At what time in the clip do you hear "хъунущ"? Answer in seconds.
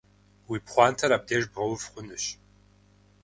1.91-2.25